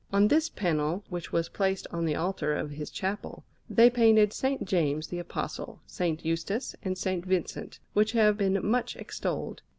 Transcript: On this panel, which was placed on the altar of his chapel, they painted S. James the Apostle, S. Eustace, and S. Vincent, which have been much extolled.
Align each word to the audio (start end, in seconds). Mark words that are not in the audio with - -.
On 0.11 0.29
this 0.29 0.49
panel, 0.49 1.03
which 1.09 1.31
was 1.31 1.47
placed 1.47 1.85
on 1.91 2.05
the 2.05 2.15
altar 2.15 2.55
of 2.55 2.71
his 2.71 2.89
chapel, 2.89 3.43
they 3.69 3.87
painted 3.87 4.31
S. 4.31 4.57
James 4.63 5.05
the 5.09 5.19
Apostle, 5.19 5.79
S. 5.87 6.17
Eustace, 6.25 6.75
and 6.81 6.93
S. 6.93 7.05
Vincent, 7.23 7.77
which 7.93 8.13
have 8.13 8.35
been 8.35 8.65
much 8.65 8.95
extolled. 8.95 9.61